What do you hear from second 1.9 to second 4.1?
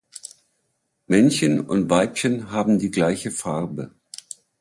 Weibchen haben die gleiche Farbe.